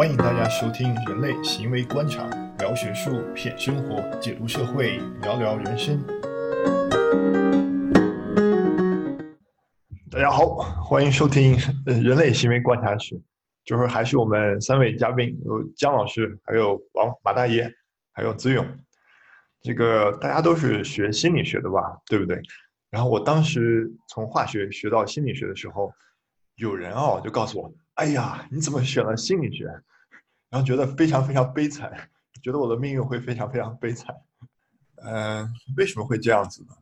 [0.00, 2.26] 欢迎大家收听《人类行为观察》，
[2.58, 6.02] 聊学术，品生活，解读社会，聊聊人生。
[10.10, 11.54] 大家好，欢迎收听
[12.02, 13.14] 《人类行为观察室》，
[13.62, 17.70] 就是还是我们三位嘉宾，有姜老师，还有王马大爷，
[18.12, 18.66] 还有子勇。
[19.60, 22.40] 这个大家都是学心理学的吧，对不对？
[22.88, 25.92] 然后我当时从化学学到心理学的时候，
[26.54, 29.66] 有人哦就告诉我：“哎呀，你怎么选了心理学？”
[30.48, 31.92] 然后觉得非常非常悲惨，
[32.42, 34.16] 觉得我的命运会非常非常悲惨。
[35.04, 36.74] 嗯，为什么会这样子呢？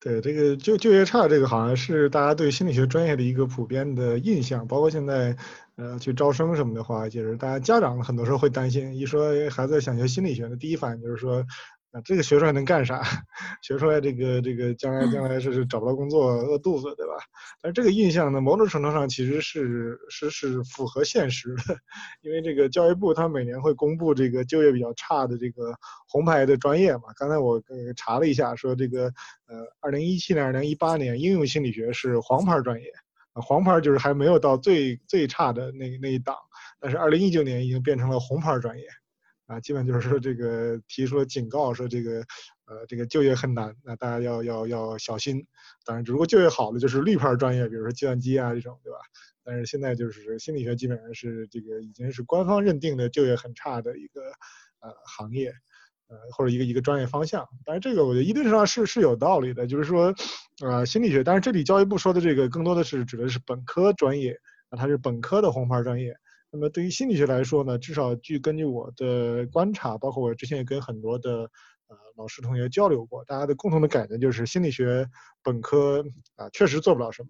[0.00, 5.36] 对，这个就就业差，这个好像是大家对心理学专业的一个普遍的印象，包括现在
[5.76, 11.46] 呃去招生什么的话，就是大家家长很多时候会担心，一说孩子想学心理学的第一反应就是说。
[11.92, 13.02] 啊，这个学出来能干啥？
[13.60, 17.12] 学出来这个这个将来将来是是找不到工作饿肚子，对吧？
[17.60, 21.76] 但是这个印象呢，某种程度上其实是是是符合现实的，
[22.22, 25.74] 因为这个教育部它每年会公布这个就业比较差的这个
[26.08, 27.02] 红牌的专业嘛。
[27.14, 29.12] 刚才我呃查了一下，说这个
[29.46, 32.90] 呃，二零一七年、二零一八年应用心理学是黄牌专业，
[33.34, 36.34] 黄牌就是还没有到最最差的那那一档，
[36.80, 38.84] 但是二零一九年已经变成了红牌专业。
[39.52, 42.20] 啊，基本就是说这个提出了警告，说这个，
[42.64, 45.46] 呃，这个就业很难，那大家要要要小心。
[45.84, 48.98] 当然，如果就业好的就是绿牌专业，比如说计算机啊这种，对吧？
[49.44, 54.22] 但是现在就是心理学基本上是这个已经是官方认定的就业很差的一个
[54.80, 55.52] 呃行业，
[56.08, 57.46] 呃或者一个一个专业方向。
[57.66, 60.14] 但是，这个我觉得一定上是是有道理的，就是说，
[60.62, 64.38] 呃，心理学，但是这里教育部说的这个更多的是指的是本科专业，
[64.70, 66.16] 啊，它是本科的红牌专业。
[66.52, 71.50] 那么对于心理学来说呢，至少据根据我的观察，包括我之前也跟很多的
[71.88, 75.08] 呃老师同学交流过，大家的共同的感觉就是心理学
[75.42, 76.04] 本科
[76.36, 77.28] 啊确实做不了什么，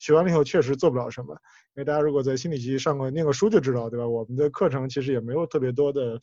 [0.00, 1.34] 学完了以后确实做不了什么。
[1.74, 4.06] 因为大家如果在心理系上过念过书就知道，对吧？
[4.06, 6.20] 我们的课程其实也没有特别多的。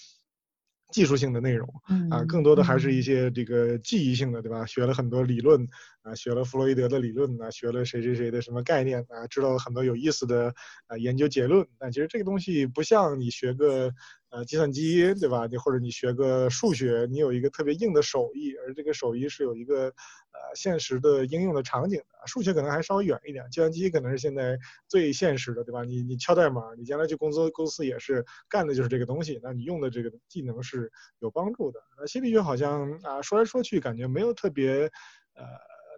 [0.91, 1.67] 技术性的内容，
[2.09, 4.65] 啊，更多的还是一些这个记忆性的，对吧？
[4.65, 5.67] 学了很多理论，
[6.03, 10.53] 啊，学了弗洛伊德的理论，啊，学了谁谁谁的什么概念，啊，知道了很多有意思的
[10.87, 11.67] 啊研究结论。
[11.77, 13.91] 但其实这个东西不像你学个。
[14.29, 15.47] 呃，计算机对吧？
[15.47, 22.05] 你或者你学个数学，你有一个特别硬的手艺，而这个手艺是有一个呃现实的应用的场景的。
[22.27, 25.83] 数学可能还稍微远一点，计算机可能是现在最现实的，对吧？
[25.83, 31.79] 你你敲代码，你将来去工作公司也是干的就是这个东西，那你用的这个技能是有帮助的。
[31.97, 34.91] 那心理学好像啊说来说去感觉没有特别
[35.35, 35.43] 呃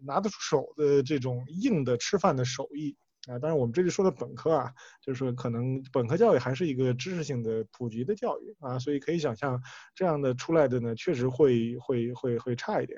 [0.05, 2.95] 拿得出手的这种硬的吃饭的手艺。
[3.27, 4.71] 啊，当然我们这里说的本科啊，
[5.01, 9.61] 就是可能本科教育还是一个知识性的普及的教育啊，所以可以想象
[9.93, 12.97] 这样的出来的呢，确实会会会会差一点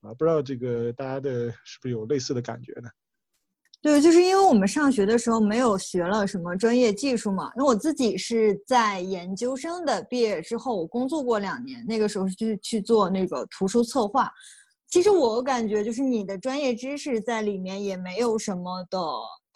[0.00, 0.14] 啊。
[0.14, 2.88] 不知道这个大家的是不是有类似的感觉呢？
[3.82, 7.52] 对，就是因为我们上学的时候没有学了什么专业技术嘛。
[7.54, 14.28] 那我自己是在研究生的毕业之后，我工作过两年，那个时候是去去做那个图书策划。
[14.88, 18.98] 其实我感觉就是你的专业知识在里面也没有什么的。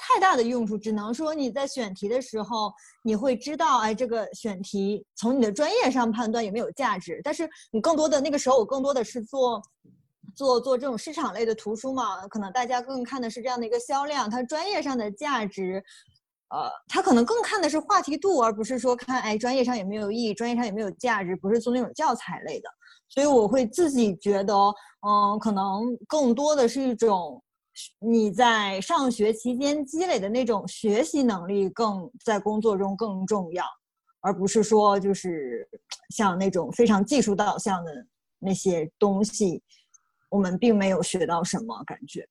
[0.00, 2.72] 太大的用处，只能说你在选题的时候，
[3.04, 7.20] 你会知道，哎，这个选题从你的专业上判断有没有价值。
[7.22, 9.60] 但是你更多的那个时候，我更多的是做，
[10.34, 15.84] 做做这种市场类的图书嘛，可能大家更看的是这样的一个销量，它专业上的价值，
[16.48, 22.70] 呃，他可能更看的是话题度，而不是说看，哎，专业上有没有意义，专业上有没有价值，不是做那种教材类的。
[23.10, 24.54] 所以我会自己觉得，
[25.06, 27.42] 嗯，可能更多的是一种。
[28.00, 33.64] 你在上学期间积累的那种学习能力，更在工作中更重要，
[34.20, 35.68] 而不是说就是
[36.14, 38.06] 像那种非常技术导向的
[38.38, 39.62] 那些东西，
[40.28, 42.28] 我们并没有学到什么感觉。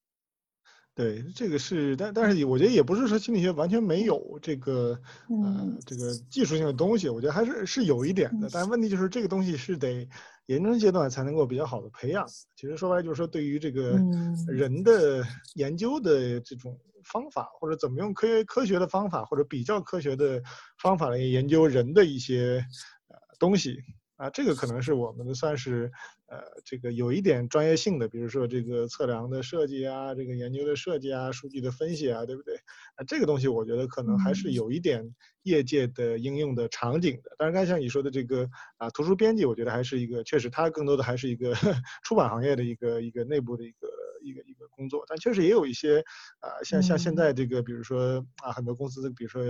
[0.94, 5.00] 对，这个是，但但是我觉得也不是说心理学完全没有这个，
[5.30, 8.50] 呃，这个技术性的东西，我觉得还是是有一点的。
[8.52, 10.06] 但问题就是这个东西是得
[10.50, 12.26] 研究生阶段才能够比较好的培养。
[12.56, 14.00] 其实说白了就是说，对于这个
[14.48, 15.24] 人的
[15.54, 20.42] 研究的这种方法，或者怎么用科学科学的方法，或者比较科学的
[20.82, 22.66] 方法来研究人的一些
[23.10, 23.78] 呃东西。
[24.16, 25.90] 啊，这个可能是我们的算是，
[26.30, 32.56] 呃，这个有一点专业性的，比如说这个测量的设计啊，这个研究的设计啊，数据的分析啊，对不对？
[32.96, 37.32] 啊，这个东西我觉得可能还是有一点业界的应用的场景的。
[37.38, 38.48] 当然，刚才像你说的这个
[38.78, 41.54] 啊，图书编辑，我觉得还是一个，确实它更多的还是一个
[42.04, 43.99] 出版行业的一个一个内部的一个。
[44.22, 46.00] 一个一个工作，但确实也有一些，
[46.40, 49.42] 啊，像像现在这个，比如说啊，很多公司，比如说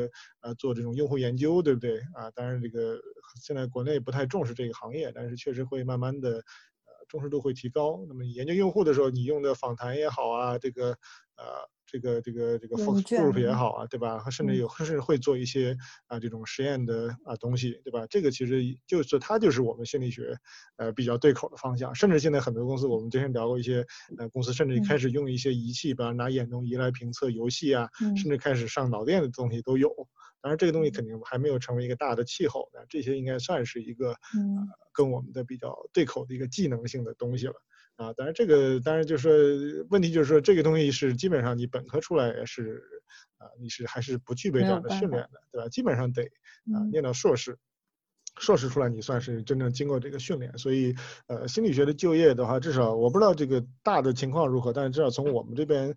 [0.41, 1.99] 呃，做这种用户研究，对不对？
[2.13, 2.99] 啊，当然这个
[3.41, 8.05] 现在国内不太重视这个行业，但是确实会慢慢的，呃，重视度会提高。
[8.07, 10.91] 那么研究用户的时候，你用的访谈也好啊，这个
[11.37, 14.29] 呃，这个这个这个问 focus group 也嗯好啊，对吧？
[14.29, 15.75] 甚至嗯有甚至会做一些
[16.07, 18.05] 啊这种实验的啊东西，对吧？
[18.09, 20.35] 这个其实就是它就是我们心理学
[20.77, 21.93] 呃比较对口的方向。
[21.95, 23.85] 甚至现在很多公司，我们之前聊过一些
[24.17, 29.89] 呃公司，甚至嗯开始用一些仪器，比方拿眼动仪来评测游戏啊，嗯甚至开始上脑电的东西都有。
[30.41, 37.53] 当然，这个东西嗯肯定还没有成为一个大的气候呢，这些应该算是一个嗯呃跟我们的比较对口的一个技能性的东西了。
[37.99, 42.81] 啊，当然这个当然就是说问题就是说这个东西是基本上你本科出来是
[43.37, 45.67] 啊你是还是不具备这样的训练的，对吧？
[45.67, 47.57] 基本上得啊嗯念到硕士，
[48.37, 50.95] 硕士出来你算是真正经过这个训练，所以
[51.27, 55.93] 呃心理学的就业的话，至少我不知道这个大的情况如何，但是至少从我们这边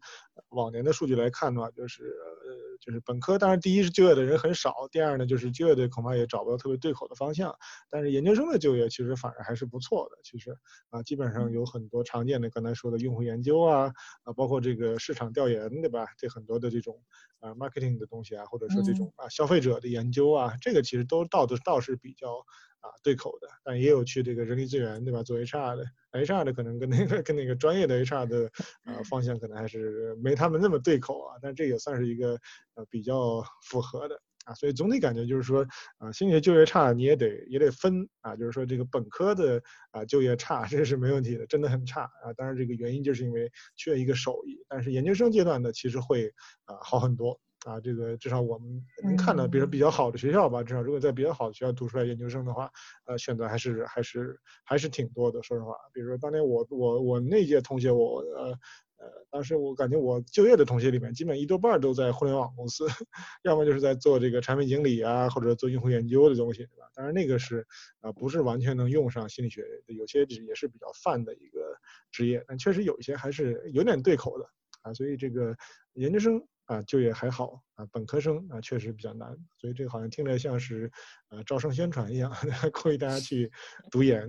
[0.49, 2.42] 往年的数据来看的话，就是呃
[2.85, 7.55] 就是本科当然第一是就业的人很少，第二呢就是就业的恐怕也找不到特别对口的方向，
[7.89, 10.59] 但是研究生的就业其实反而还是不错的，其实
[10.91, 13.93] 啊基本上有很多常见的刚才说的用户研究啊
[14.25, 16.07] 啊包括这个市场调研对吧？
[16.19, 17.01] 这很多的这种
[17.39, 22.45] 啊 marketing 的东西啊，或者说这种啊消费者的研究啊，这个其实都倒的倒是比较
[22.83, 25.23] 啊对口的，但也有去这个人力资源对吧？
[25.23, 28.51] 做 HR 的，HR 的可能跟那个跟那个专业的 HR 的
[28.85, 32.39] 啊方向可能还是没他们那么对口啊，但这也算是一个
[32.75, 34.21] 呃比较符合的。
[34.45, 35.65] 啊，所以总体感觉就是说，
[35.99, 39.63] 啊，心理学就业差你也得也得分啊，就是说这个本科的
[39.93, 42.33] 啊就业差 这是没问题的，真的很差啊。
[42.37, 46.27] 当然这个原因就是因为缺一个手艺，但是研究生阶段的其实会
[46.65, 47.81] 啊好很多啊。
[47.81, 52.71] 这个至少我们能看到，比如说比较好的学校吧，至少如果在比较好的学校读出来研究生的话，
[53.07, 55.43] 呃，选择还是还是还是挺多的。
[55.43, 58.59] 说实话，比如说当年我我我那届同学，我呃。
[59.03, 62.87] 呃，当时我感觉我就业的同学里面，基本一多半儿都在互联网公司，
[63.43, 66.87] 要么就是在做这个产品经理啊，或者做用户研究的东西，对吧？
[66.95, 67.67] 当然那个是
[67.99, 71.75] 啊、不是完全能用上心理学的，有些也是比较泛的一个
[72.13, 74.49] 职业，但确实有一些还是有点对口的
[74.83, 74.95] 啊。
[74.95, 75.57] 所以这个
[75.95, 80.91] 研究生啊就业还好啊，本科生啊确实比较难，所以这个好像听着像是
[81.31, 82.31] 呃招生宣传一样，
[82.73, 83.51] 鼓励大家去
[83.91, 84.29] 读研。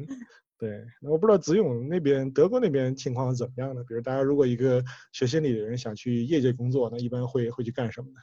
[0.57, 3.83] 对，那我不知道子勇那边德国那边情况怎么样呢？
[3.87, 4.81] 比如大家如果一个
[5.11, 8.19] 学心理的人想去业界工作，那一般会会去干什么呢？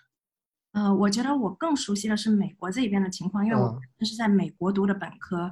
[0.73, 5.51] 呃，我觉得我更熟悉的是美国这边的情况，因为我是在美国读的本科。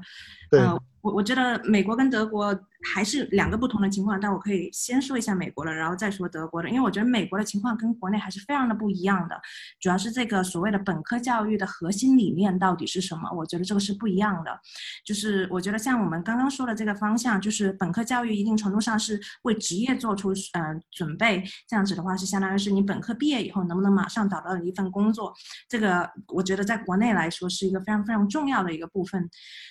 [0.49, 2.59] 对呃，我我觉得美国跟德国
[2.95, 9.41] 还是两个不同的情况，但我可以先说一下美国的，然后再说德国的，因为我觉得美国的情况跟国内还是非常的不一样的，
[9.81, 14.61] 主要是这个所谓的本科教育的核心理念到底是什么，我觉得这个是不一样的。
[15.05, 25.33] 就是我觉得像我们刚刚说的这个方向，就是本科教育一定程度上是为职业做出呃准备，这样子的话是相当于是你本科毕业以后能不能马上找到一份工作，
[25.69, 29.29] 这个我觉得在国内来说是一个非常非常重要的一个部分。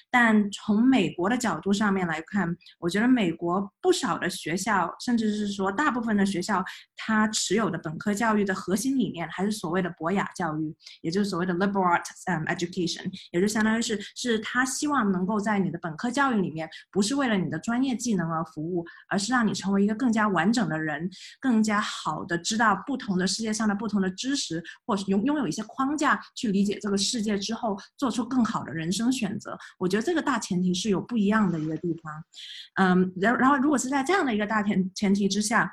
[0.09, 6.63] 但从美国的角度上面来看，我觉得美国不少的学校，甚至是说大部分的学校，
[6.95, 12.05] 它持有的本科教育的核心理念还是所谓的博雅教育，也就是所谓的 liberal arts
[12.45, 21.09] education，也就相当于是是他希望能够在你的本科教育里面，不是为了你的专业技能而服务，而是让你成为一个更加完整的人，
[21.39, 29.57] 更加好的知道不同的世界上的不同的知识，或是拥拥有一些框架去理解这个世界之后，做出更好的人生选择。
[29.79, 32.23] 我觉得这个大前提是有不一样的一个地方，
[32.75, 35.71] 嗯，然然后如果是在这样的一个大前前提之下。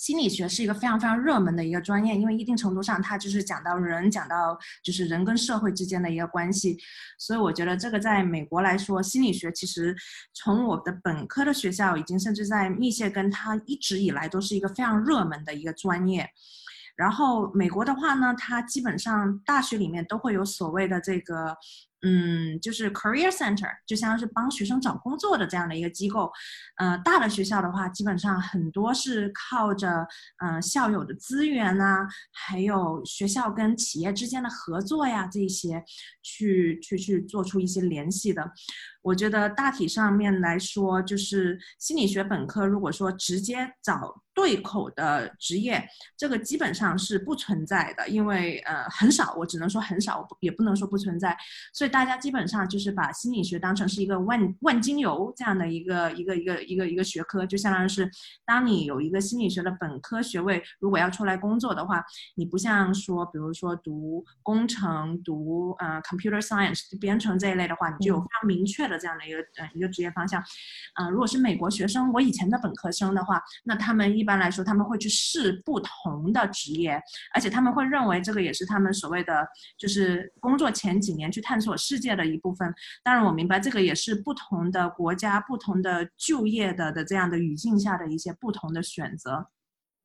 [0.00, 6.78] 心理学是一个非常非常热门的一个专业，因为一定程度上它就是讲到人，讲到就是人跟社会之间的一个关系，
[7.18, 9.94] 所以我觉得这个在美国来说，心理学其实
[10.32, 16.26] 从我的本科的学校，已经甚至在密歇根，它一直以来都是一个非常热门的一个专业。
[16.96, 21.54] 然后美国的话呢，它基本上大学里面都会有所谓的这个。
[22.02, 26.30] 嗯，就是 career center，就像是帮学生找工作的这样的一个机构。
[26.76, 30.06] 呃，大的学校的话，基本上很多是靠着
[30.38, 35.84] 呃校友的资源呐、还有学校跟企业之间的合作呀，这些
[36.22, 38.50] 去去去做出一些联系的。
[39.02, 45.82] 我觉得大体上面来说，就是心理学本科，如果说直接找对口的职业，
[46.16, 51.36] 这个基本上是不存在的，因为呃很少，我只能说很少，也不能说不存在。
[51.72, 58.10] 所以大家基本上就是把心理学当成是一个万万金油这样的一个一个一个一个一个学科，就相当于是，
[58.44, 62.04] 当你有一个心理学的本科学位，如果要出来工作的话，
[62.36, 70.42] 你不像说，比如说读工程、读呃 computer science、编程这一类的话，你就有非常明确的这样的一个呃一个职业方向。
[71.00, 77.00] 嗯、呃，如果是美国学生，我以前的本科生的话，那他们一般来说他们会去试不同的职业，
[77.32, 79.46] 而且他们会认为这个也是他们所谓的
[79.78, 82.74] 就是工作前几年去探索世界的一部分。
[83.04, 89.48] 当然，我明白这个也是不同的国家、不同的就业的的这样的语境下的一些不同的选择。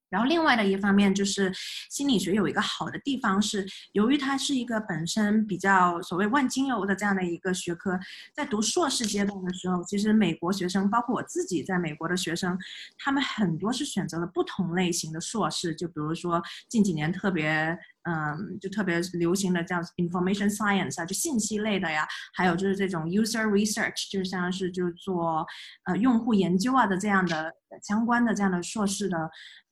[0.10, 1.52] 然后另外的一方面就是
[1.90, 8.00] 心理学有一个好的地方是，由于它是一个本身比较所谓万金油的这样的一个学科，
[8.34, 12.58] 在读硕士阶段的时候，其实美国学生，包括我自己在美国的学生，
[12.98, 17.78] 他们很多是选择了不同类型的硕士，就比如说近几年特别。
[18.08, 25.44] 嗯，就特别流行的叫 information science 啊，就信息类的呀，还有就是这种 user research，就是像是就做
[25.86, 29.18] 呃用户研究啊的这样的相关的这样的硕士的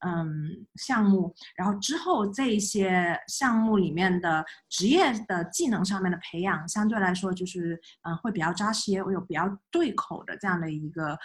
[0.03, 11.17] 嗯项目，然后之后这些项目里面的职业的技能上面的培养，相对来说就是嗯会比较扎实，也会有比较对口的这样的一个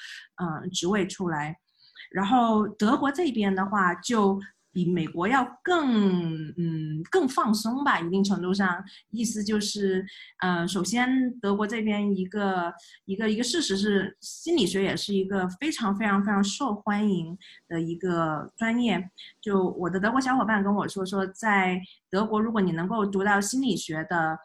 [0.43, 1.57] 嗯职位出来，
[2.13, 4.39] 然后德国这边的话就。
[4.73, 10.07] 比美国要更嗯更放松吧，一定程度上，意思就是，
[10.39, 12.73] 嗯，首先德国这边一个
[13.05, 17.37] 一个一个事实是，心理学也是一个非常非常非常受欢迎
[17.69, 19.11] 的一个专业。
[19.41, 24.39] 就我的德国小伙伴跟我说，说在德国，如果你能够读到心理学的。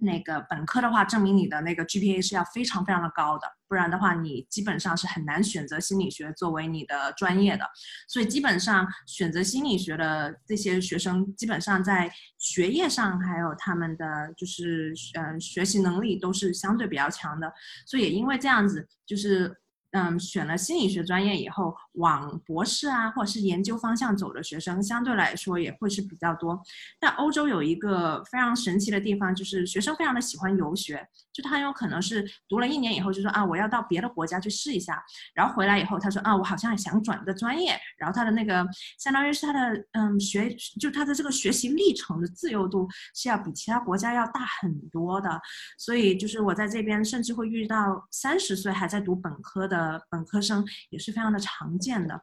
[0.00, 7.64] 那个本科的话，证明你的那个 GPA 是要非常非常的高的，不然的话，你基本上是很难选择心理学作为你的专业的。
[8.08, 17.52] 所以基本上选择心理学的这些学生，基本上在学业上还有他们的就是嗯学习能力都是相对比较强的。
[17.86, 19.56] 所以也因为这样子，就是。
[19.92, 26.62] 嗯，选了心理学专业以后，往博士啊，或者是研究方向走的学生，相对来说也会是比较多。
[27.00, 35.02] 但欧洲有一个非常神奇的地方，就是学生非常的喜欢游学，就他很有可能是读了一年以后，就说啊，我要到别的国家去试一下，
[35.32, 38.66] 然后回来以后，他说啊，我好像想转个专业，然后他的那个
[38.98, 45.40] 相当于是他的嗯学，就他的这个学习历程的自由度是要比其他国家要大很多的。
[45.78, 49.77] 所以就是我在这边甚至会遇到三十岁还在读本科的。
[49.78, 52.20] 呃，本科生也是非常的常见的，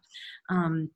[0.53, 0.91] 嗯，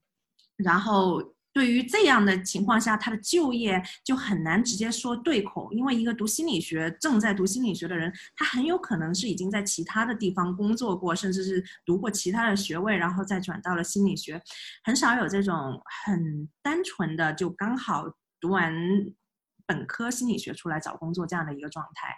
[0.57, 14.41] 然后对于这样的情况下，他的就业就很难直接说对口，因为一个读心理学正在读心理学的人，他很有可能是已经在其他的地方工作过，甚至是读过其他的学位，然后再转到了心理学，
[14.83, 18.05] 很少有这种很单纯的就刚好
[18.39, 18.73] 读完
[19.65, 22.15] 本科心理学出来找工作这样的一个状态。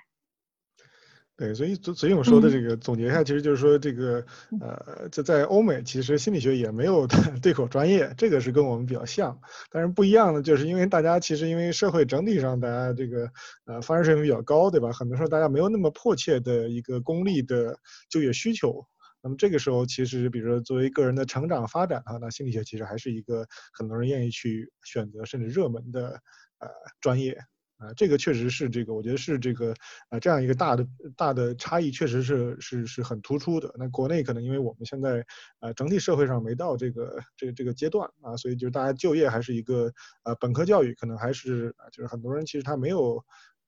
[1.42, 4.24] 对，所以所以我说的这个总结一下，其实就是说这个
[4.60, 7.08] 呃，就在欧美，其实心理学也没有
[7.42, 9.36] 对口专业，这个是跟我们比较像。
[9.72, 13.28] 但是不一样的，就是因为大家其实因为社会整体上大家这个
[13.66, 14.92] 呃发展水平比较高，对吧？
[14.92, 17.76] 很多时候大家没有那么迫切的一个功利的
[18.08, 18.86] 就业需求。
[19.24, 26.22] 那么这个时候，其实比如说作为个人的成长发展啊，那心理学其实还是一个很多人愿意去选择甚至热门的
[26.60, 26.70] 呃
[27.00, 27.36] 专业。
[27.82, 29.74] 啊，这个确实是这个，我觉得是这个，
[30.10, 33.74] 啊，这样一个大的大的差异，确实是是是很突出的。
[33.78, 35.26] 那国内可能因为我们现在，
[35.60, 39.92] 啊，整体社会上没到这个这个这个阶段啊，所以就是大家就业还是一个，
[40.24, 43.24] 呃，本科教育可能还是，就是很多人其实他没有。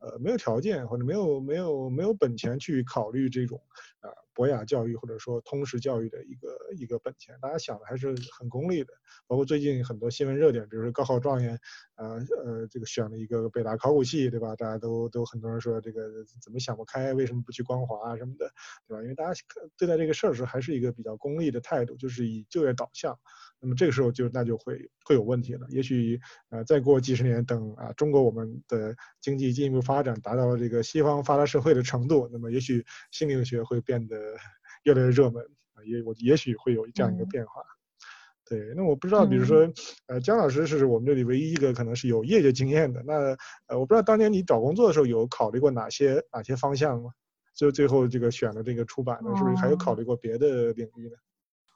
[0.06, 3.58] 呃，没有条件或者没有没有没有本钱去考虑这种，
[4.02, 8.94] 啊，博雅教育或者说通识教育的一个一个本钱，大家想的还是很功利的。
[9.28, 11.60] 包括最近很多新闻热点，比如说高考状元，
[11.96, 14.56] 呃呃，这个选了一个北大考古系，对吧？
[14.56, 18.52] 大家都都很多人说这个怎么想不开，为什么不去光华什么的，
[18.88, 19.02] 对吧？
[19.04, 19.40] 因为大家
[19.78, 23.18] 对待这个事儿时还是一个比较功利的态度，就是以就业导向。
[23.60, 25.66] 那么这个时候就那就会会有问题了。
[25.70, 34.18] 也许呃再过几十年，等啊中国我们的经济进一步发展，达到了这个西方发达社会的程度，那么也许心理学会变得
[34.84, 37.62] 越来越热门啊，也我也许会有这样一个变化。
[38.46, 39.68] 对，那我不知道，比如说
[40.08, 43.02] 呃姜老师是我们这里唯一一个可能是有业界经验的。
[43.06, 43.14] 那
[43.68, 47.10] 呃我不知道当年你找工作的时候有考虑过哪些哪些方向吗？
[47.56, 51.16] 就最后这个选了这个出版的，是不是还有考虑过别的领域呢？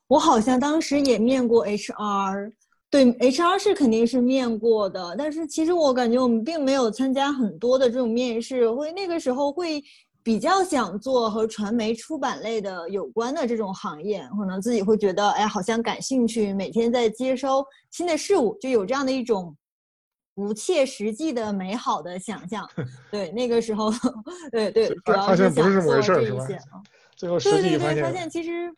[0.07, 2.51] 我好像当时也面过 HR，
[2.89, 9.83] 对 HR 是肯定是面过的，但是其实我感觉我们并没有参加很多的这种面试，会那个时候会
[10.27, 19.55] 比较想做和传媒出版类的有关的这种行业，可能自己会觉得哎好像感兴趣，每天在接收新的事物，就有这样的一种
[20.35, 22.69] 不切实际的美好的想象。
[23.09, 23.89] 对那个时候，
[24.51, 26.83] 对 对，主要是想做这一些啊。
[27.15, 28.69] 最后实际发现其实。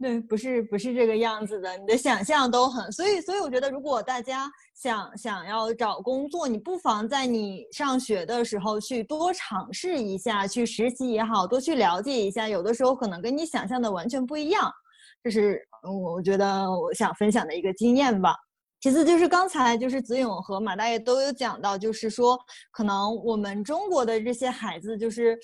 [0.00, 14.72] 对，不是不是这个样子的，你的想象都很，所以所以我觉得，如果大家想想要找工作，你不妨在你上学的时候去多尝试一下，去实习也好，多去了解一下，有的时候可能跟你想象的完全不一样，
[15.20, 18.36] 这是我觉得我想分享的一个经验吧。
[18.80, 22.38] 其次就是刚才就是子勇和马大爷都有讲到，就是说
[22.70, 25.36] 可能我们中国的这些孩子就是。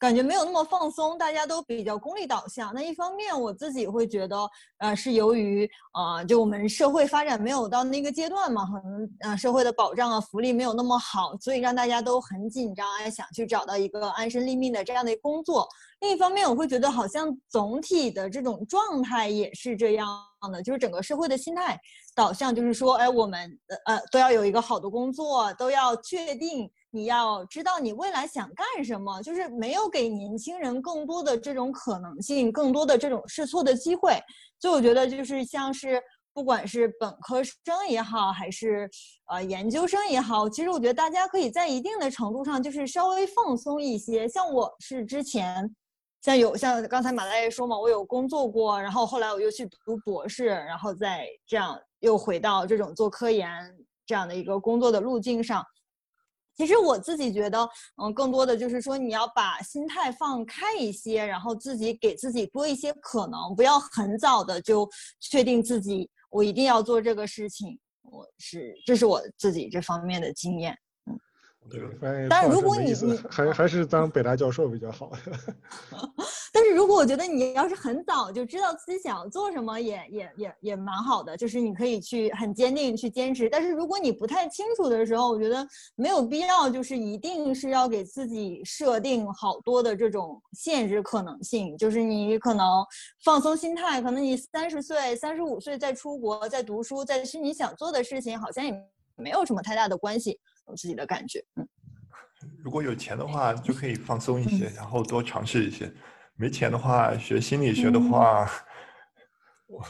[0.00, 2.72] 感觉没有那么放松，大家都比较功利导向。
[2.74, 15.68] 那一方面，我自己会觉得，呃，是由于啊，就我们社会发展没有到那个阶段嘛，可能呃社会的保障啊、福利没有那么好，所以让大家都很紧张，哎想去找到一个安身立命的这样的工作。
[16.00, 20.08] 另一方面，我会觉得好像总体的这种状态也是这样
[20.50, 21.78] 的，就是整个社会的心态
[22.14, 23.38] 导向，就是说，哎，我们
[23.68, 34.12] 呃呃都要有一个好的工作，都要确定你要知道你未来想干什么，就是没有给年轻人更多的这种可能性，更多的这种试错的机会。
[34.60, 38.88] 所以我觉得，就是像是不管是本科生也好，还是
[39.26, 44.28] 呃研究生也好，其实我觉得大家可以在一定的程度上就是稍微放松一些。
[44.28, 45.74] 像我是之前。
[46.22, 53.48] 像有像刚才马大爷说嘛，我有工作过，然后后来我又去读博士，然后再这样又回到这种做科研
[54.04, 55.64] 这样的一个工作的路径上。
[56.60, 64.86] 其实我自己觉得，嗯，更多的就是说你要把心态放开一些，然后自己给自己多一些可能，不要很早的就
[65.18, 67.78] 确定自己我一定要做这个事情。
[68.02, 70.76] 我是这是我自己这方面的经验。
[71.68, 75.12] 对，但如果你你还还是当北大教授比较好。
[76.52, 83.48] 但是如果我觉得你要是很早就知道自己想要做什么，也也也也蛮好的，就是你可以去很坚定去坚持。
[83.48, 85.64] 但是如果你不太清楚的时候，我觉得
[85.94, 91.78] 没有必要，就是一定是要给自己设定好多的这种限制可能性。
[91.78, 92.84] 就是你可能
[93.22, 98.74] 放松心态，可能你三十岁、三十五岁再出国、再读书、再是你想做的事情，好像也
[99.14, 100.38] 没有什么太大的关系。
[100.70, 101.68] 我自己的感觉，嗯，
[102.62, 105.92] 如果有钱的话，就可以放松一些，然后多尝试一些。
[106.36, 108.48] 没钱的话，学心理学的话，
[109.66, 109.84] 我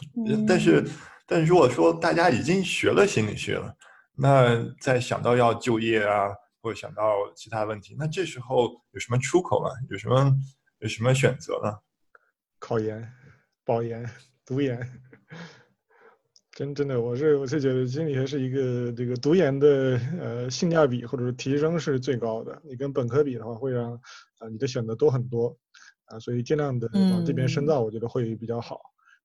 [0.49, 0.85] 但是，
[1.27, 3.77] 但如果说大家已经学了心理学了，
[4.17, 6.29] 那在想到要就业啊，
[6.61, 9.71] 或者想到其他问题，那这时候有什么出口吗？
[9.91, 10.35] 有什么
[10.79, 11.79] 有什么选择呢？
[12.59, 13.13] 考研、
[13.65, 14.09] 保研、
[14.45, 14.81] 读研。
[16.61, 22.61] 真真的，我是我是觉得心理学是一个这个读研的呃性价比或者是提升是最高的。
[22.63, 23.95] 你跟本科比的话，会让
[24.37, 25.57] 啊你的选择多很多
[26.05, 28.79] 啊，所以尽量的往这边深造，我觉得会比较好。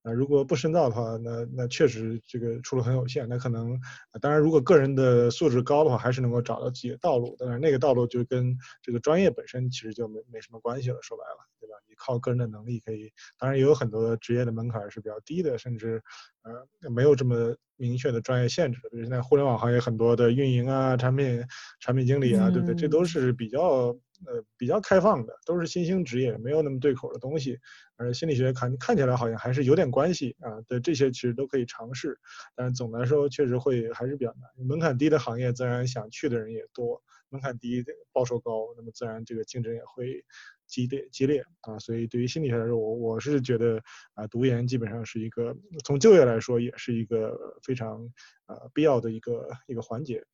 [0.06, 3.28] 啊，如果不深造的话，那那确实这个出路很有限。
[3.28, 3.78] 那可能
[4.22, 7.36] 当然，如果个人的素质高的话，还是能够找到自己的道路。
[7.40, 10.98] 但是那个道路就跟这个专业本身其实就没没什么关系了。
[11.02, 11.74] 说白了，对吧？
[11.90, 16.02] 你靠个人的能力可以，当然也有很多职业的门槛是比较低的，甚至。
[16.46, 21.44] 呃，没有这么明确的专业限制，比如现在互联网行业很多的运营啊、产品、
[21.80, 22.76] 产品经理啊，对不对？
[22.76, 27.60] 这都是比较呃比较开放的，都是新兴职业，没有那么对口的东西。
[27.98, 32.20] 而心理学看看起来好像还是有点关系啊，对这些其实都可以尝试，
[32.56, 34.68] 但总的来说确实会还是比较难。
[34.68, 40.24] 门槛低的行业，自然想去的人也多；门槛低、报酬高，那么自然这个竞争也会。
[40.68, 43.80] 激烈激烈啊，所以对于心理学来说，我我是觉得
[44.16, 48.02] 啊，读研基本上是一个从就业来说也是一个非常
[48.48, 50.26] 呃必要的一个一个环节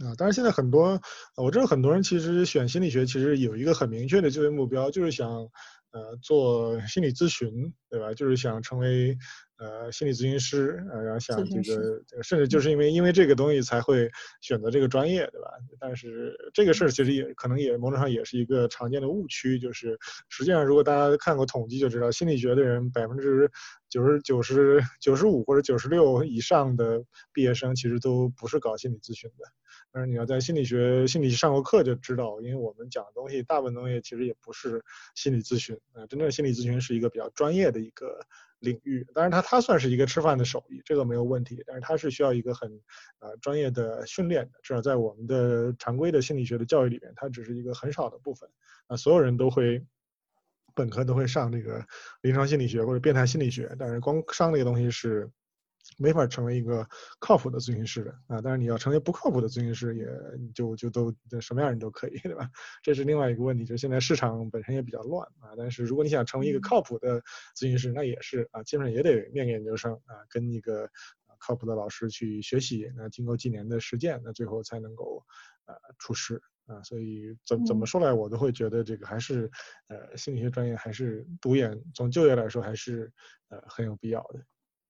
[0.00, 0.14] 啊。
[0.16, 1.00] 当然现在很多
[1.36, 5.28] 我知道很多人其实选心理学其实有一个很明确的就业目标，就是想
[5.90, 8.14] 呃做心理咨询，对吧？
[8.14, 9.16] 就是想成为。
[9.60, 14.08] 呃，心理咨询师，呃，然后想这个，甚至就是因为因为这个东西才会
[14.40, 15.48] 选择这个专业，对吧？
[15.80, 23.50] 但是这个事儿其实也可能也某种上也是一个常见的误区，就是实际上如果大家看过统计就知道，心理学的人百分之
[23.88, 29.44] 九十九十九十五或者九十六以上的毕业生其实都不是搞心理咨询的。
[29.98, 34.80] 但是你要在心理学心理上过课就知道，因为我们讲的东西大部分东西其实也不是
[35.16, 38.20] 心理咨询，啊，真正心理咨询是一个比较专业的一个。
[38.60, 41.62] 领域，当然它它算是一个吃饭的手艺，这个没有问题。
[41.64, 42.68] 但是它是需要一个很，
[43.20, 48.50] 呃专业的训练的，至少在我们的常规的心理学的教育里面，它只是一个很少的部分。
[48.88, 49.80] 啊，所有人都会，
[50.74, 51.86] 本科都会上这个
[52.20, 55.30] 临床心理学或者变态心理学，但是光上这个东西是。
[55.98, 58.40] 没法成为一个靠谱的咨询师的啊！
[58.40, 60.06] 当然，你要成为不靠谱的咨询师，也
[60.54, 62.48] 就就都什么样人都可以，对吧？
[62.82, 65.50] 这是另外一个问题，就是现在市场本身也比较乱啊。
[65.56, 67.20] 但是如果你想成为一个靠谱的
[67.56, 70.88] 咨询师，那也是啊，基本上也得念研究生啊，跟一个
[71.40, 75.24] 靠谱的老师去学习，那经过几年的实践，那最后才能够
[75.66, 76.80] 呃出师啊。
[76.84, 79.50] 所以怎怎么说来，我都会觉得这个还是
[79.88, 83.12] 呃心理学专业还是读研，从就业来说还是
[83.48, 84.44] 呃很有必要的。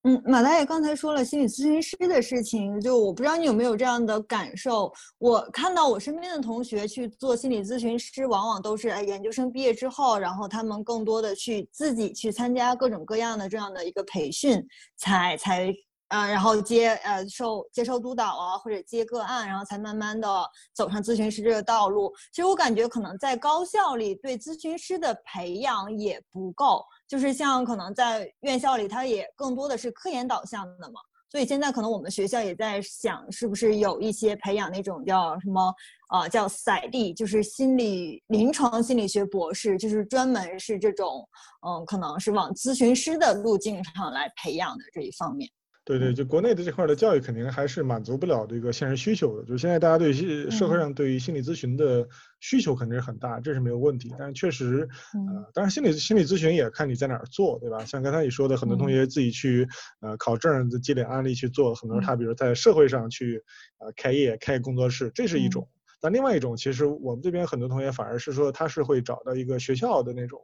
[0.09, 4.91] 嗯，马大爷刚才说了心理咨询师的事情，就我不知道你有没有这样的感受。
[5.19, 14.67] 我看到我身边的同学去做心理咨询师，往往都是哎研究生毕业之后，然后他们更多的去自己去参加各种各样的这样的一个培训，
[14.97, 15.71] 才才
[16.09, 20.29] 呃，然后接呃受接受督导啊，或者接个案，然后才慢慢的
[20.75, 22.13] 走上咨询师这个道路。
[22.33, 31.01] 其实我感觉可能在高校里对咨询师的培养也不够，就是像可能在院校里，它也更多的是科研导向的嘛。
[31.31, 35.75] 所以现在可能我们学校也在想，是不是有一些培养那种叫什么，
[36.11, 41.29] 呃，叫赛地，就是心理临床心理学博士，就是专门是这种，
[41.67, 45.47] 嗯，可能是往咨询师的路径上来培养的这一方面。
[45.89, 49.45] 对对，就国内的这块的教育肯定还是满足不了这个现实需求的。
[49.47, 50.13] 就现在大家对
[50.51, 52.07] 社会上对于心理咨询的
[52.41, 54.13] 需求肯定是很大，这是没有问题。
[54.19, 57.83] 但是确实，呃，当然心理心理咨询也看你在哪儿做，对吧？
[57.87, 59.67] 像刚才你说的，很多同学自己去
[60.01, 63.43] 呃考证、积累案例去做，很多他比如在社会上去
[63.79, 65.67] 呃开业、开工作室，这是一种。
[66.01, 70.39] 但另外一种，其实我们这边很多同学反而是说，他是会找到一个学校的那种。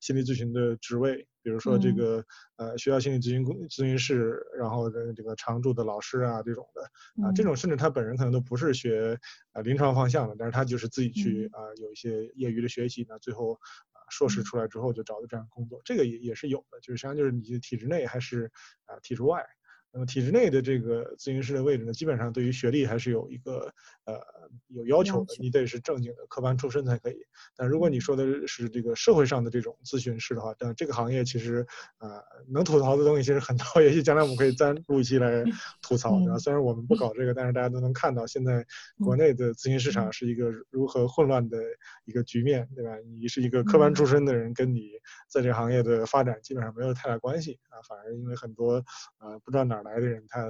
[0.00, 2.24] 心理咨询的职位，比如说这个
[2.56, 6.82] 呃学校心理咨询咨询室，然后的这个常驻的老师啊这种的。
[7.22, 9.18] 啊，这种甚至他本人可能都不是学
[9.52, 18.50] 啊临床方向的，但是他就是自己去啊有一些业余的学习，那最后啊硕士出来之后就找的这样工作，这个也也是有的，就是实际上就是你体制内还是
[18.86, 19.44] 啊体制外。
[19.92, 23.72] 那么体制内的这个咨询师的位置呢，基本上对于学历还是有一个
[24.04, 24.20] 呃
[24.68, 27.16] 有要求的，你得是正经的科班出身才可以。
[27.56, 31.66] 但如果你说的是这个社会上的这种咨询师的话，但这个行业其实
[31.98, 35.42] 呃能吐槽的东西其实很多， 也许将来我们可以单录一期来
[35.82, 36.38] 吐槽，对吧？
[36.38, 38.64] 虽然我们不搞这个，但是大家都能看到现在
[39.04, 41.58] 国内的咨询市场是一个如何混乱的
[42.04, 42.96] 一个局面，对吧？
[43.18, 44.92] 你是一个科班出身的人，跟你
[45.28, 48.84] 在这个行业的发展基本上没有太大关系啊，反而因为很多
[49.18, 49.79] 呃不知道哪。
[49.82, 50.46] 来的人他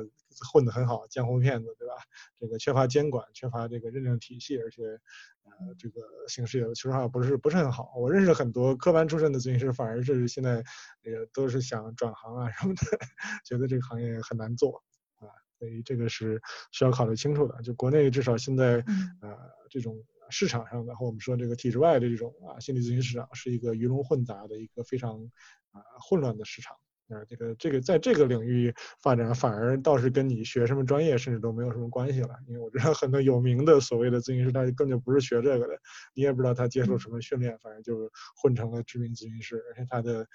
[0.52, 1.94] 混得很好，江湖骗子对吧？
[2.38, 4.82] 这个缺乏监管，缺乏这个认证体系，而且
[5.44, 7.92] 呃这个形势也说实话不是不是很好。
[7.96, 10.62] 我认识很多科班出身的咨询师，反而是现在
[11.02, 12.80] 这个都是想转行啊什么的，
[13.44, 14.82] 觉得这个行业很难做
[15.18, 15.26] 啊，
[15.58, 16.40] 所以这个是
[16.70, 17.60] 需要考虑清楚的。
[17.62, 18.84] 就国内至少现在
[19.20, 19.36] 呃
[19.68, 19.96] 这种
[20.30, 25.30] 市场上的和我们说这个体制外的这种啊心理咨询市场是一个鱼龙混杂的一个非常
[25.72, 26.76] 啊混乱的市场。
[27.12, 32.30] 啊，这个这个在这个领域发展，反而倒是跟你学什么专业甚至都没有什么关系了。
[32.46, 35.78] 因为我知道很多有名的所谓的咨询师，他根本就不是学这个的，
[36.14, 40.26] 你也不知道他接受什么训练，反正就混成了知名咨询师，而且他的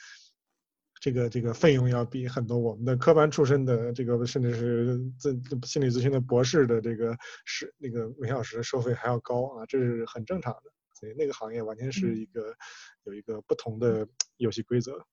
[1.00, 10.72] 这个这个费用要比很多我们的科班出身的这个甚至是咨心理咨询的博士的这个是那个每小时收费还要高啊，这是很正常的。
[10.94, 12.56] 所以那个行业完全是一个
[13.04, 14.08] 有一个不同的
[14.38, 15.06] 游戏规则。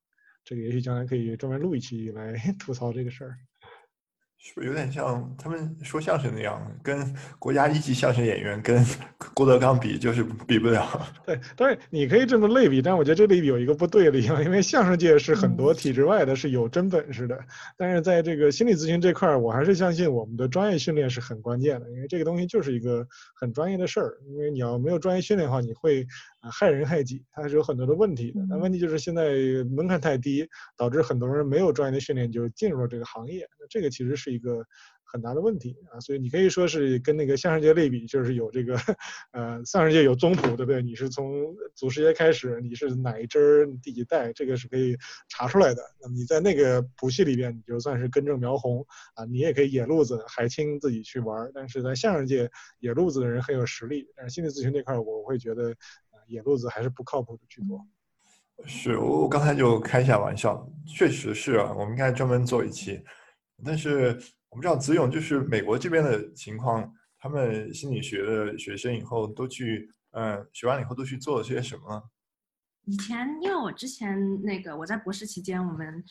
[0.45, 3.37] 这个也许将来可以专门录一期来 吐槽这个事儿。
[4.45, 8.85] 是不是有点像他们说相声那样，跟国家一级相声演员跟
[9.35, 10.85] 郭德纲比，就是比不了。
[11.25, 17.39] 对，当然你可以这么类比，但我觉得这类比有一个不对的地方，因为相声界是很多体制外的，是有真本事的。
[17.77, 24.19] 但是在这个心理咨询这块儿，我还是相信我们的专业训练是很关键的，因为这个东西就是一个很专业的事儿。
[24.27, 26.05] 因为你要没有专业训练的话，你会
[26.43, 28.45] 啊害人害己，它还是有很多的问题的。
[28.51, 29.33] 那问题就是现在
[29.71, 33.49] 门槛太低，导致很多人没有专业的训练就进入了这个行业。
[33.59, 34.33] 那这个其实是。
[34.33, 34.65] 一个
[35.05, 38.75] 很大的问题啊，所以你可以说是跟那个相声界类比，就是有这个，
[39.33, 40.81] 呃，相声界有宗谱，对不对？
[40.81, 44.97] 你是从祖师爷开始，你是哪一支第几代，这个是可以
[45.29, 45.83] 查出来的。
[46.01, 51.51] 那么你在那个谱系里边，你就算是根正苗红啊，你也可以野路子，海清自己去玩。
[51.55, 55.75] 但是在相声界，野路子的人很有实力，但是心理咨询这块，我会觉得
[56.27, 57.87] 野路子还是不靠谱的居多。
[58.65, 63.03] 是我我刚才就开一下玩笑，确实是啊，我们应该专门做一期。
[63.65, 64.19] 但是
[64.51, 72.03] 我们知道子勇就是美国这边的情况，他们心理学的学生以后都去，嗯，学完了以后都去做了些什么？
[72.87, 76.05] 以前因为我之前那个我在博士期间，我们。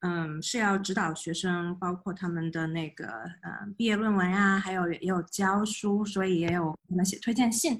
[0.00, 3.06] 嗯，是要指导学生，包括他们的那个
[3.42, 7.76] 呃毕业论文啊，还有也有教书，所以也有可能写推荐信。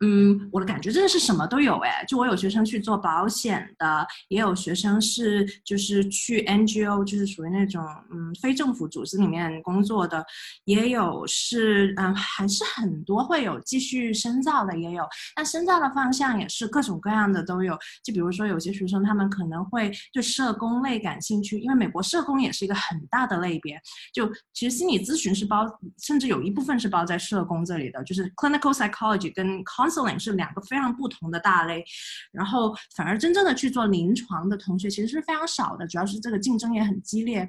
[0.00, 10.24] 嗯，我的感觉真的是什么都有哎，就我有学生去做保险的，也有学生是就是去 NGO，就是属于那种嗯非政府组织里面工作的，
[10.64, 15.06] 也有是嗯还是很多会有继续深造的也有，
[15.36, 17.78] 那深造的方向也是各种各样的都有。
[18.02, 21.58] 就比如说有些学生他们可能会对社工类感兴趣。
[21.58, 23.80] 因为美国社工也是一个很大的类别，
[24.12, 25.66] 就其实心理咨询是包，
[26.02, 31.84] 甚至有一部分是包在社工这里的，就是 clinical psychology 跟 counseling 是两个非常不同的大类，
[32.32, 37.48] 然后反而真正的去做临床的同学其实是非常少的，主要是这个竞争也很激烈，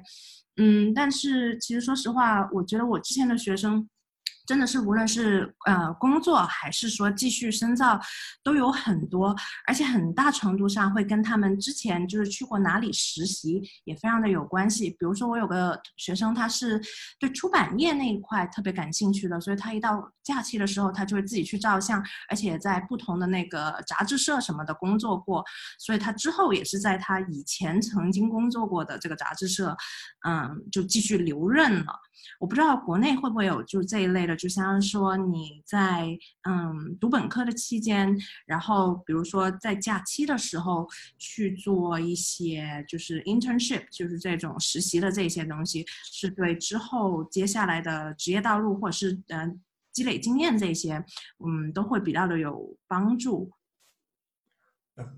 [0.56, 3.88] 嗯，但是其实说实话，我觉得我之前的学生。
[4.50, 8.00] 真的是无论是呃工作还是说继续深造，
[8.42, 9.32] 都有很多，
[9.64, 14.90] 而且很大程度上会跟他们之前就是去过哪里实习也非常的有关系。
[14.90, 16.82] 比如说我有个学生，他是
[17.20, 25.44] 对出版业那一块特别感兴趣的，所以他一到假期的时候，他就会自己去照相，而且在不同的那个杂志社什么的工作过，
[25.78, 29.76] 所以他之后也是在他以前曾经工作过的这个杂志社，
[30.26, 31.94] 嗯，就继续留任了。
[32.38, 49.60] 我不知道国内会不会有就这一类的，就像说你在嗯读本科的期间，然后比如说在假期的时候去做一些就是 internship，就是这种实习的这些东西，是对之后接下来的职业道路或者是嗯
[49.92, 51.04] 积累经验这些，
[51.44, 53.52] 嗯都会比较的有帮助。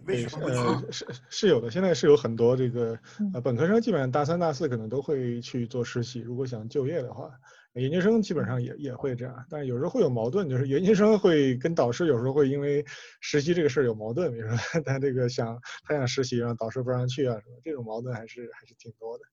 [0.05, 0.47] 为什么？
[0.47, 2.97] 呃，是是有的，现在是有很多这个
[3.35, 6.21] 呃本科生，基本上大三、大四可能都会去做实习。
[6.21, 7.29] 如果想就业的话，
[7.75, 12.85] 研究生基本上也也会这样，但是有时候会有矛盾，就是研究生会跟导师有时候会因为
[13.21, 19.25] 实习这个事儿有矛盾，比如说他这个想他想实习，让导师不让去啊什么，这种矛盾还是还是挺多的。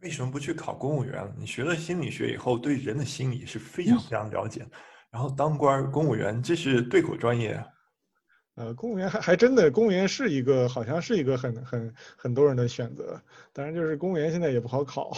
[0.00, 1.32] 为什么不去考公务员？
[1.38, 4.64] 你学了心理学以后，对人的心理是非常非常了解，
[5.10, 7.64] 然后当官公务员这是对口专业。
[8.54, 13.20] 呃，公务员还还真的，公务员是一个，好像是一个很很很多人的选择。
[13.52, 15.10] 当然，就是公务员现在也不好考。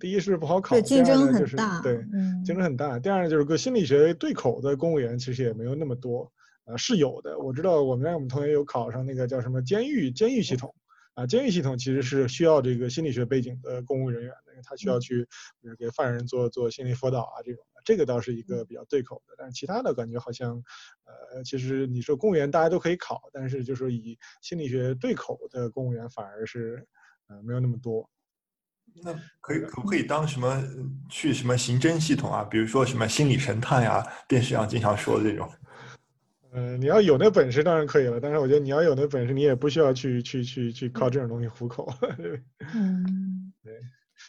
[0.00, 1.80] 第一是不好考，竞争很大。
[1.80, 2.04] 对，
[2.44, 2.98] 竞争很大。
[2.98, 6.32] 第二呢就是跟心理学对口的公务员其实也没有那么多。
[6.64, 7.38] 呃，是有的。
[7.38, 10.74] 我知道我们让我们同学有考上那个叫什么监狱监狱系统。
[11.14, 15.26] 啊，监狱系统其实是需要这个心理学背景的公务人员的，因为他需要去
[15.60, 17.62] 比如给犯人做做心理辅导啊这种。
[17.84, 20.62] 这个倒是一个比较对口的，但是其他的感觉好像，
[21.04, 26.86] 呃，其实你说公务员大家都可以考，但是就是以心理学对口的公务员反而是，
[27.26, 28.08] 呃，没有那么多。
[29.04, 30.62] 那可以可不可以当什么
[31.08, 32.44] 去什么刑侦系统啊？
[32.44, 35.50] 比如说什么心理神探呀，电视上经常说的这种。
[36.52, 41.90] 嗯，你要有那本事当然可以了，但是我觉得你要有那本事，你也不需要去去去去靠这种东西糊口。
[42.74, 43.72] 嗯，对。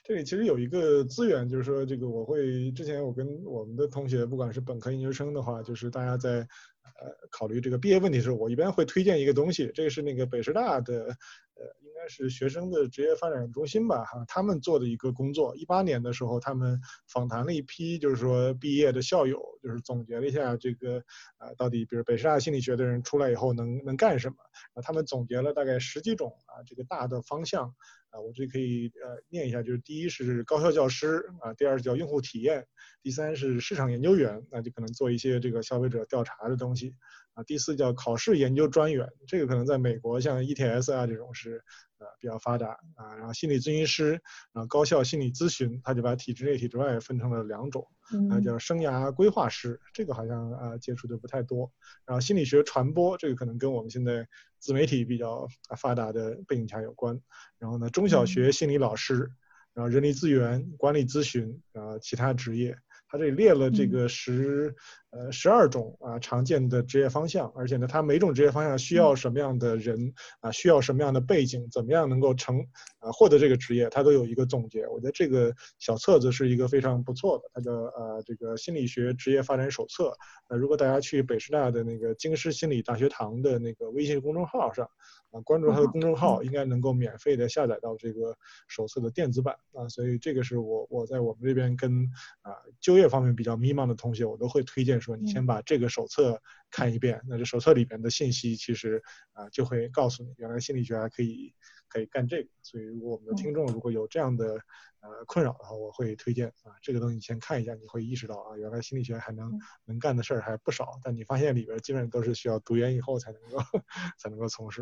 [0.03, 21.03] 这里其实有一个资源，就是说这个我会之前我跟我们的同学，不管是本科研究生的话，就是大家在呃考虑这个毕业问题的时候，我一般会推荐一个东西，这个是那个北师大的呃应是学生的职业发展中心吧哈，他们做的一个工作，一八年的时候他们访谈了一批就是说毕业的校友，就是总结了一下这个
[21.37, 24.35] 啊到底比如北师大心理学的人出来以后能能干什么，
[24.73, 27.73] 啊他们总结了大概十几种啊这个大的方向。
[28.13, 32.67] 啊，我这可以呃念一下，就是第一是高校教师啊，第二叫用户体验，
[33.01, 36.93] 第三是市场研究员，那就可能做一些这个消费者调查的东西。
[37.33, 41.63] 啊，第四叫考试研究专员，这个可能在美国像 ETS 啊这种是
[41.97, 42.07] 呃。
[42.19, 44.11] 比较发达啊，然后心理咨询师，
[44.53, 47.85] 然后高校心理咨询，他就把体制内、体制外分成了两种，
[48.29, 51.69] 啊叫生涯规划师，这个好像啊接触的不太多。
[52.05, 54.25] 然后心理学传播，这个可能跟我们现在
[54.59, 57.19] 自媒体比较发达的背景下有关。
[57.57, 59.31] 然后呢，中小学心理老师，
[59.73, 62.77] 然后人力资源管理咨询，然后其他职业，
[63.09, 64.75] 他这里列了这个十。
[65.15, 72.60] 呃，十二种啊常见的职业方向，而且呢，它每种职业方向需要什么样的人啊，需要什么样的背景，怎么样能够成
[72.97, 74.88] 啊获得这个职业，它都有一个总结。
[74.88, 80.12] 我觉得这个小册子是一个非常不错的，它叫呃这个心理学职业发展手册。
[80.47, 84.89] 呃，如果大家去北师大的那个京师心理大学堂的那个微信公众号上
[85.30, 88.36] 啊，关注他的公众号，应该能够免费的下载到这个
[88.67, 89.88] 手册的电子版啊。
[89.89, 92.04] 所以这个是我我在我们这边跟
[92.41, 95.02] 啊就业方面比较迷茫的同学，我都会推荐。
[95.03, 101.53] 说你先把这个手册看一遍，那这手册里边的信息其实啊就会告诉你，原来心理学还可以
[101.87, 102.49] 可以干这个。
[102.63, 104.55] 所以如果我们的听众如果有这样的
[105.01, 110.99] 呃困扰的话，我会推荐啊这个东西先看一下，你会意识到啊原来心理学还能能干的事儿还不少。
[111.03, 113.57] 但你发现里边基本上都是需要读研以后才能够
[114.17, 114.81] 才能够从事。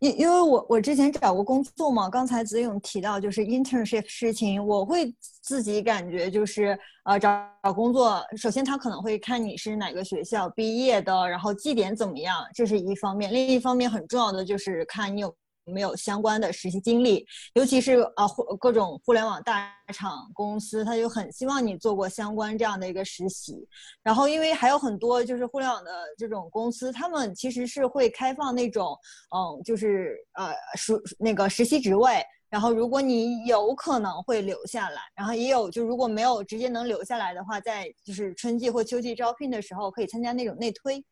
[0.00, 15.34] 因因为我我之前找过工作嘛，刚才子勇提到就是 internship 事情，我会自己感觉就是呃找找工作，首先他可能会看你是哪个学校毕业的，然后绩点怎么样，这是一方面，另一方面很重要的就是看你有。
[15.66, 23.56] 没有相关的实习经历，尤其是啊互各种互联网大厂公司，他就很希望你做过相关这样的一个实习。
[24.02, 28.96] 然后，因为还有很多就是互联网的这种公司，他们其实是会开放那种
[29.34, 32.24] 嗯，就是呃实那个实习职位。
[32.48, 41.04] 然后，如果你有可能会留下来，然后也有就如果没有直接能留下来的话，在就是春季或秋季招聘的时候，可以参加那种内推。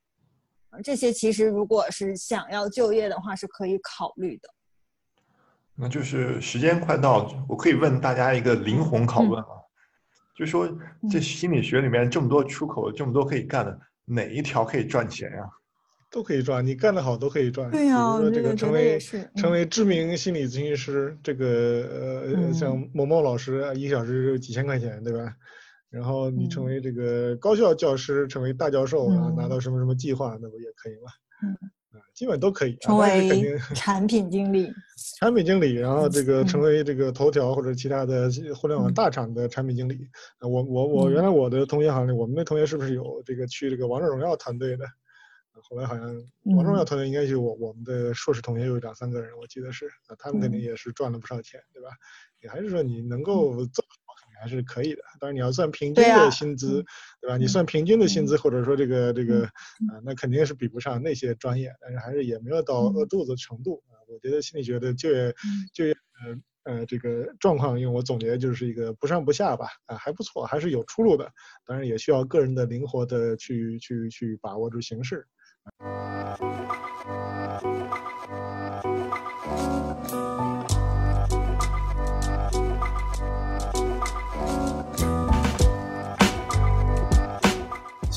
[0.82, 4.48] 这些其实如果是想要就业的话，是可以考虑的。
[5.76, 9.48] 那就是时间快到，我可以问大家一个灵魂拷问啊，
[10.37, 10.68] 就说
[11.10, 15.44] 这心理学里面这么多出口，这么多可以干的，哪一条可以赚钱呀？
[16.10, 17.68] 都可以赚，你干得好都可以赚。
[17.72, 25.34] 对呀，比如说这个成为成成为知名心理咨询师，这个呃像某某老师一小时几千块钱，对吧？
[25.94, 31.11] 然后你成为这个高校教师，成为大教授然后，拿到什么什么计划，那不也可以吗？
[31.42, 31.70] 嗯。
[32.12, 34.72] 基本都可以成为 产品经理，
[35.18, 40.09] 产品经理，然后这个成为这个头条或者其他的互联网大厂的产品经理。
[40.40, 44.85] 我我我原来我的同学好像，我们那同学是不是有这个去这个王者荣耀团队的？
[45.62, 46.04] 后来好像
[46.57, 51.88] 王者荣耀团队应该就我我们的硕士同学有两三个人，我记得是，他们肯定也是赚了不少钱，对吧？
[52.42, 53.85] 你还是说你能够做。
[54.44, 56.85] 还是可以的，当然你要算平均的薪资，
[57.22, 57.38] 对吧？
[57.38, 63.96] 你算平均的薪资，或者说这个这个啊，那肯定是比不上那些专业，但是还是也没有到饿肚子程度啊。
[64.07, 65.35] 我觉得心理学的就业
[65.72, 65.96] 就业
[66.62, 71.33] 呃呃这个状况，因为我总结就是一个不上不下吧，啊还不错，还是有出路的。
[71.64, 75.26] 当然也需要个人的灵活的去去去把握住形势。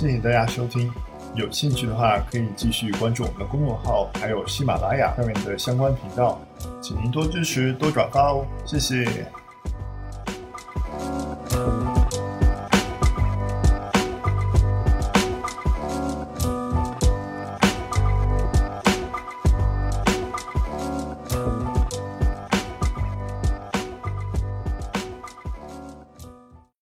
[0.07, 0.89] 谢谢大家收听，
[1.35, 6.39] 有兴趣的话可以继续关注我们的公众号，还有喜马拉雅上面的相关频道，
[6.81, 9.05] 请您多支持多转发哦，谢谢。